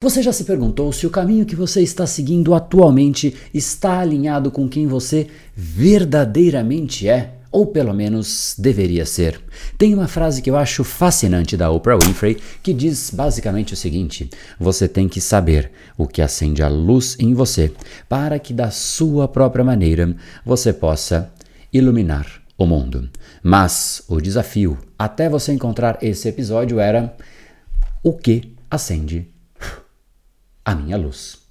[0.00, 4.68] Você já se perguntou se o caminho que você está seguindo atualmente está alinhado com
[4.68, 7.34] quem você verdadeiramente é?
[7.50, 9.40] Ou pelo menos deveria ser.
[9.76, 14.30] Tem uma frase que eu acho fascinante da Oprah Winfrey que diz basicamente o seguinte:
[14.60, 17.72] Você tem que saber o que acende a luz em você
[18.08, 20.14] para que, da sua própria maneira,
[20.46, 21.28] você possa
[21.72, 23.10] iluminar o mundo.
[23.42, 27.16] Mas o desafio até você encontrar esse episódio era
[28.00, 29.36] o que acende
[30.68, 31.48] a minha luz.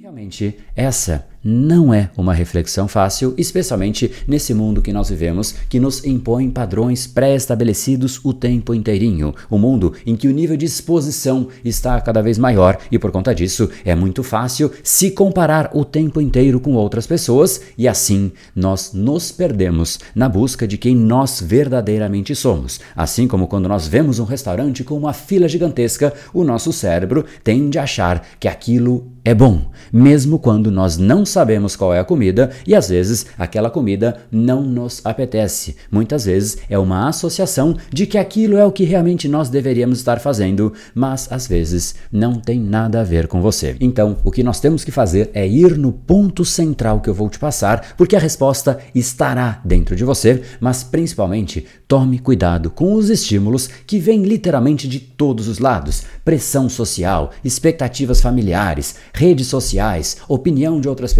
[0.00, 6.04] Realmente, essa não é uma reflexão fácil, especialmente nesse mundo que nós vivemos, que nos
[6.04, 9.34] impõe padrões pré-estabelecidos o tempo inteirinho.
[9.50, 13.34] Um mundo em que o nível de exposição está cada vez maior e por conta
[13.34, 18.92] disso é muito fácil se comparar o tempo inteiro com outras pessoas e assim nós
[18.92, 22.78] nos perdemos na busca de quem nós verdadeiramente somos.
[22.94, 27.78] Assim como quando nós vemos um restaurante com uma fila gigantesca, o nosso cérebro tende
[27.78, 31.37] a achar que aquilo é bom, mesmo quando nós não sabemos
[31.76, 35.76] qual é a comida e às vezes aquela comida não nos apetece.
[35.90, 40.20] Muitas vezes é uma associação de que aquilo é o que realmente nós deveríamos estar
[40.20, 43.76] fazendo, mas às vezes não tem nada a ver com você.
[43.80, 47.28] Então, o que nós temos que fazer é ir no ponto central que eu vou
[47.28, 53.10] te passar, porque a resposta estará dentro de você, mas principalmente tome cuidado com os
[53.10, 60.80] estímulos que vêm literalmente de todos os lados: pressão social, expectativas familiares, redes sociais, opinião
[60.80, 61.17] de outras pessoas,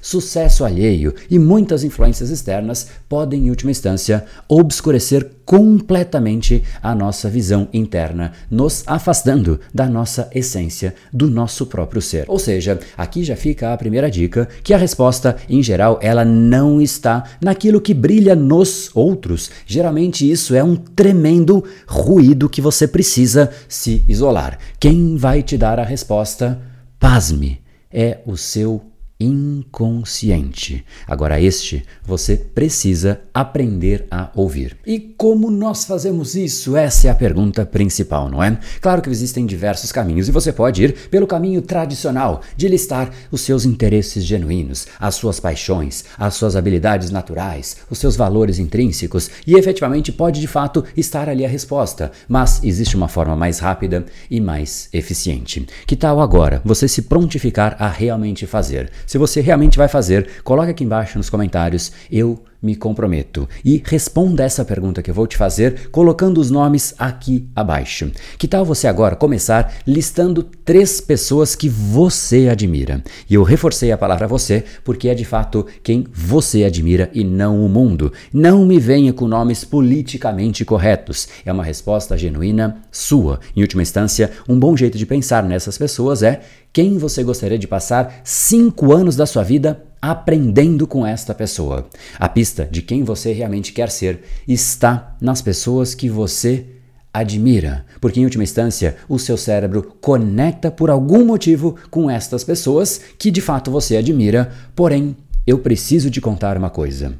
[0.00, 7.68] sucesso alheio e muitas influências externas podem, em última instância, obscurecer completamente a nossa visão
[7.72, 12.24] interna, nos afastando da nossa essência, do nosso próprio ser.
[12.28, 16.80] Ou seja, aqui já fica a primeira dica que a resposta, em geral, ela não
[16.82, 19.50] está naquilo que brilha nos outros.
[19.64, 24.58] Geralmente isso é um tremendo ruído que você precisa se isolar.
[24.80, 26.60] Quem vai te dar a resposta?
[26.98, 27.60] Pasme,
[27.92, 28.82] é o seu
[29.18, 30.84] inconsciente.
[31.06, 34.76] Agora, este você precisa aprender a ouvir.
[34.86, 36.76] E como nós fazemos isso?
[36.76, 38.58] Essa é a pergunta principal, não é?
[38.80, 43.40] Claro que existem diversos caminhos e você pode ir pelo caminho tradicional de listar os
[43.40, 49.54] seus interesses genuínos, as suas paixões, as suas habilidades naturais, os seus valores intrínsecos e
[49.54, 52.12] efetivamente pode de fato estar ali a resposta.
[52.28, 55.66] Mas existe uma forma mais rápida e mais eficiente.
[55.86, 58.90] Que tal agora você se prontificar a realmente fazer?
[59.06, 61.92] Se você realmente vai fazer, coloque aqui embaixo nos comentários.
[62.10, 63.48] Eu me comprometo.
[63.64, 68.10] E responda essa pergunta que eu vou te fazer colocando os nomes aqui abaixo.
[68.36, 73.02] Que tal você agora começar listando três pessoas que você admira?
[73.30, 77.64] E eu reforcei a palavra você porque é de fato quem você admira e não
[77.64, 78.12] o mundo.
[78.32, 81.28] Não me venha com nomes politicamente corretos.
[81.44, 83.38] É uma resposta genuína sua.
[83.54, 86.40] Em última instância, um bom jeito de pensar nessas pessoas é
[86.72, 91.88] quem você gostaria de passar cinco anos da sua vida aprendendo com esta pessoa.
[92.18, 96.66] A pista de quem você realmente quer ser está nas pessoas que você
[97.12, 103.00] admira, porque em última instância o seu cérebro conecta por algum motivo com estas pessoas
[103.18, 104.52] que de fato você admira.
[104.74, 107.14] Porém, eu preciso te contar uma coisa.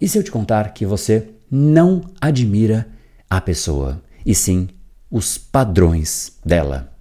[0.00, 2.86] E se eu te contar que você não admira
[3.28, 4.68] a pessoa, e sim
[5.10, 6.92] os padrões dela?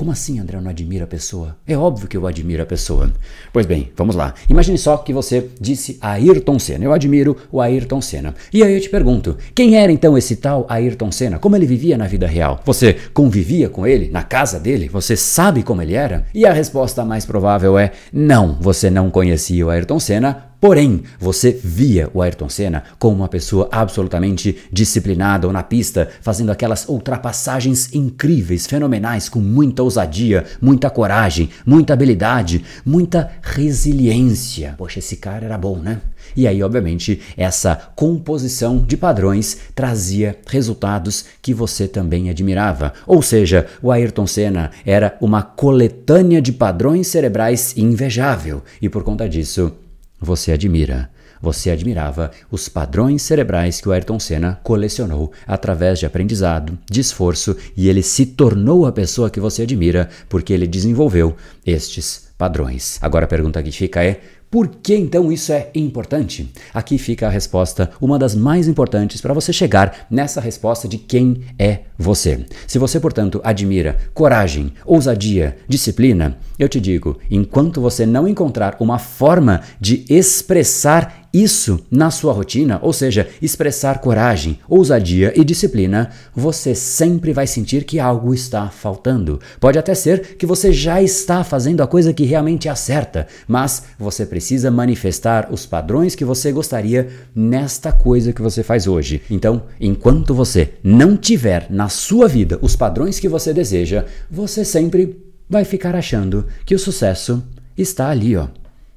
[0.00, 1.58] Como assim, André, eu não admiro a pessoa?
[1.66, 3.12] É óbvio que eu admiro a pessoa.
[3.52, 4.32] Pois bem, vamos lá.
[4.48, 6.86] Imagine só que você disse Ayrton Senna.
[6.86, 8.34] Eu admiro o Ayrton Senna.
[8.50, 11.38] E aí eu te pergunto, quem era então esse tal Ayrton Senna?
[11.38, 12.62] Como ele vivia na vida real?
[12.64, 14.88] Você convivia com ele na casa dele?
[14.88, 16.24] Você sabe como ele era?
[16.32, 21.50] E a resposta mais provável é não, você não conhecia o Ayrton Senna, Porém, você
[21.52, 27.94] via o Ayrton Senna como uma pessoa absolutamente disciplinada ou na pista, fazendo aquelas ultrapassagens
[27.94, 34.74] incríveis, fenomenais, com muita ousadia, muita coragem, muita habilidade, muita resiliência.
[34.76, 36.02] Poxa, esse cara era bom, né?
[36.36, 42.92] E aí, obviamente, essa composição de padrões trazia resultados que você também admirava.
[43.06, 49.26] Ou seja, o Ayrton Senna era uma coletânea de padrões cerebrais invejável, e por conta
[49.26, 49.72] disso,
[50.20, 51.10] você admira.
[51.42, 57.56] Você admirava os padrões cerebrais que o Ayrton Senna colecionou através de aprendizado, de esforço
[57.74, 61.34] e ele se tornou a pessoa que você admira porque ele desenvolveu
[61.64, 62.98] estes padrões.
[63.00, 64.20] Agora a pergunta que fica é:
[64.50, 66.52] Por que então isso é importante?
[66.74, 71.42] Aqui fica a resposta, uma das mais importantes para você chegar nessa resposta de quem
[71.56, 72.44] é você.
[72.66, 78.98] Se você, portanto, admira coragem, ousadia, disciplina, eu te digo, enquanto você não encontrar uma
[78.98, 86.74] forma de expressar isso na sua rotina, ou seja, expressar coragem, ousadia e disciplina, você
[86.74, 89.38] sempre vai sentir que algo está faltando.
[89.60, 93.84] Pode até ser que você já está fazendo a coisa que realmente é certa, mas
[93.96, 94.39] você precisa
[94.70, 99.22] manifestar os padrões que você gostaria nesta coisa que você faz hoje.
[99.30, 105.16] Então, enquanto você não tiver na sua vida os padrões que você deseja, você sempre
[105.48, 107.42] vai ficar achando que o sucesso
[107.76, 108.48] está ali, ó,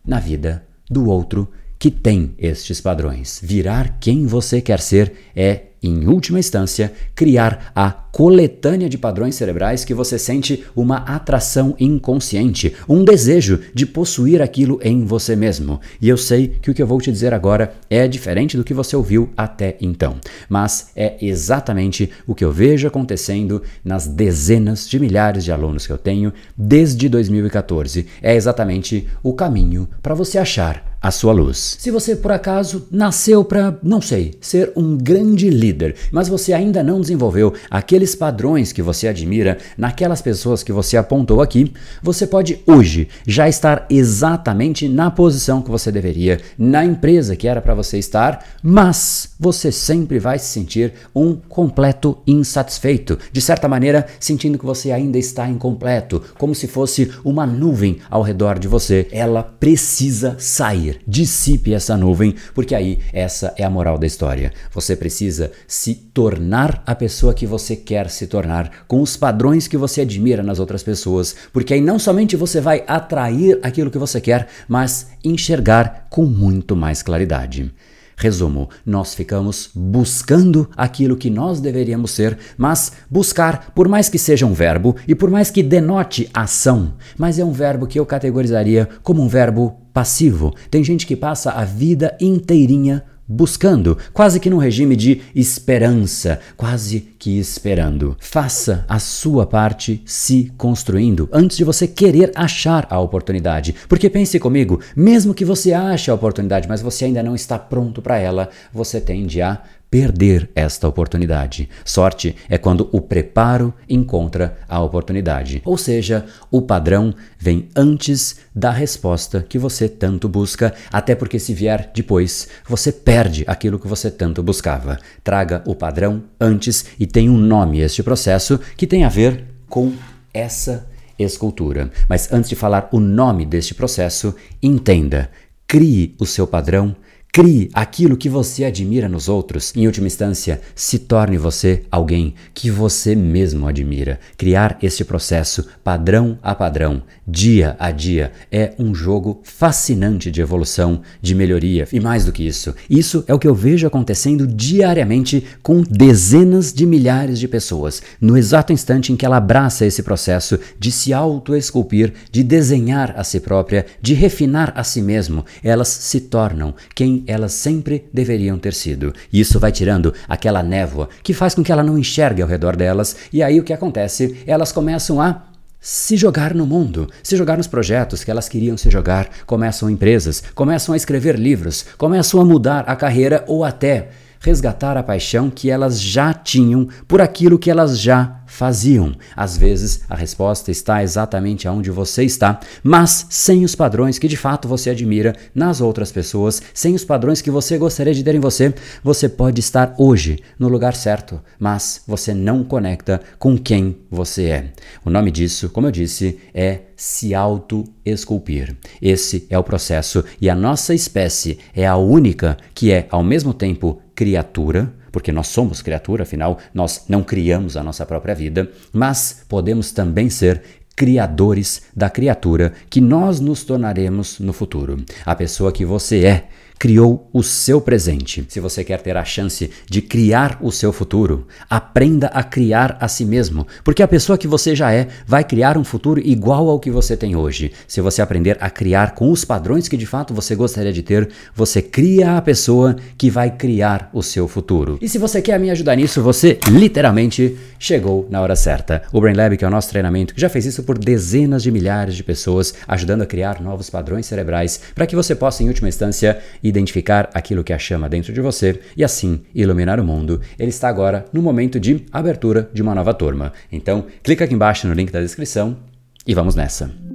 [0.05, 1.49] na vida do outro
[1.79, 3.39] que tem estes padrões.
[3.43, 9.83] Virar quem você quer ser é, em última instância, criar a coletânea de padrões cerebrais
[9.83, 15.81] que você sente uma atração inconsciente, um desejo de possuir aquilo em você mesmo.
[15.99, 18.73] E eu sei que o que eu vou te dizer agora é diferente do que
[18.73, 20.17] você ouviu até então,
[20.47, 25.91] mas é exatamente o que eu vejo acontecendo nas dezenas de milhares de alunos que
[25.91, 28.05] eu tenho desde 2014.
[28.21, 31.75] É exatamente o caminho para você achar a sua luz.
[31.79, 36.81] Se você por acaso nasceu para, não sei, ser um grande líder, mas você ainda
[36.81, 37.53] não desenvolveu
[38.03, 41.71] aqueles padrões que você admira naquelas pessoas que você apontou aqui,
[42.01, 47.61] você pode hoje já estar exatamente na posição que você deveria, na empresa que era
[47.61, 54.05] para você estar, mas você sempre vai se sentir um completo insatisfeito, de certa maneira,
[54.19, 59.07] sentindo que você ainda está incompleto, como se fosse uma nuvem ao redor de você.
[59.11, 64.51] Ela precisa sair dissipe essa nuvem, porque aí essa é a moral da história.
[64.73, 69.77] Você precisa se tornar a pessoa que você quer se tornar, com os padrões que
[69.77, 74.19] você admira nas outras pessoas, porque aí não somente você vai atrair aquilo que você
[74.19, 77.71] quer, mas enxergar com muito mais claridade.
[78.15, 84.45] Resumo: nós ficamos buscando aquilo que nós deveríamos ser, mas buscar, por mais que seja
[84.45, 88.87] um verbo e por mais que denote ação, mas é um verbo que eu categorizaria
[89.01, 90.53] como um verbo passivo.
[90.69, 96.99] Tem gente que passa a vida inteirinha buscando, quase que num regime de esperança, quase
[97.17, 98.15] que esperando.
[98.19, 103.75] Faça a sua parte se construindo antes de você querer achar a oportunidade.
[103.87, 108.01] Porque pense comigo, mesmo que você ache a oportunidade, mas você ainda não está pronto
[108.01, 109.61] para ela, você tende a
[109.93, 111.69] perder esta oportunidade.
[111.85, 115.61] Sorte é quando o preparo encontra a oportunidade.
[115.63, 121.53] Ou seja, o padrão vem antes da resposta que você tanto busca, até porque se
[121.53, 124.97] vier depois, você perde aquilo que você tanto buscava.
[125.23, 129.93] Traga o padrão antes e tem um nome este processo que tem a ver com
[130.33, 130.87] essa
[131.19, 131.91] escultura.
[132.09, 135.29] Mas antes de falar o nome deste processo, entenda,
[135.67, 136.95] crie o seu padrão
[137.35, 139.75] Crie aquilo que você admira nos outros.
[139.75, 144.19] Em última instância, se torne você alguém que você mesmo admira.
[144.37, 151.01] Criar este processo padrão a padrão, dia a dia, é um jogo fascinante de evolução,
[151.23, 151.87] de melhoria.
[151.91, 156.71] E mais do que isso, isso é o que eu vejo acontecendo diariamente com dezenas
[156.71, 158.03] de milhares de pessoas.
[158.21, 163.23] No exato instante em que ela abraça esse processo de se auto-esculpir, de desenhar a
[163.23, 168.73] si própria, de refinar a si mesmo, elas se tornam quem elas sempre deveriam ter
[168.73, 169.13] sido.
[169.31, 172.75] E isso vai tirando aquela névoa que faz com que ela não enxergue ao redor
[172.75, 174.43] delas, e aí o que acontece?
[174.45, 175.43] Elas começam a
[175.79, 180.41] se jogar no mundo, se jogar nos projetos que elas queriam se jogar, começam empresas,
[180.55, 185.69] começam a escrever livros, começam a mudar a carreira ou até resgatar a paixão que
[185.69, 189.15] elas já tinham por aquilo que elas já faziam.
[189.35, 194.37] Às vezes a resposta está exatamente onde você está, mas sem os padrões que de
[194.37, 198.39] fato você admira nas outras pessoas, sem os padrões que você gostaria de ter em
[198.39, 204.43] você, você pode estar hoje no lugar certo, mas você não conecta com quem você
[204.45, 204.73] é.
[205.03, 208.77] O nome disso, como eu disse, é se auto-esculpir.
[209.01, 213.53] Esse é o processo e a nossa espécie é a única que é ao mesmo
[213.53, 219.45] tempo criatura, porque nós somos criatura, afinal, nós não criamos a nossa própria vida, mas
[219.47, 220.63] podemos também ser
[220.95, 224.97] criadores da criatura que nós nos tornaremos no futuro.
[225.23, 226.47] A pessoa que você é
[226.83, 228.45] criou o seu presente.
[228.49, 233.07] Se você quer ter a chance de criar o seu futuro, aprenda a criar a
[233.07, 236.81] si mesmo, porque a pessoa que você já é vai criar um futuro igual ao
[236.81, 237.71] que você tem hoje.
[237.87, 241.29] Se você aprender a criar com os padrões que de fato você gostaria de ter,
[241.55, 244.97] você cria a pessoa que vai criar o seu futuro.
[245.01, 249.03] E se você quer me ajudar nisso, você literalmente chegou na hora certa.
[249.13, 251.71] O Brain Lab, que é o nosso treinamento, que já fez isso por dezenas de
[251.71, 255.87] milhares de pessoas, ajudando a criar novos padrões cerebrais para que você possa, em última
[255.87, 256.41] instância,
[256.73, 260.41] identificar aquilo que a chama dentro de você e assim iluminar o mundo.
[260.57, 263.53] Ele está agora no momento de abertura de uma nova turma.
[263.71, 265.77] Então, clica aqui embaixo no link da descrição
[266.25, 267.12] e vamos nessa.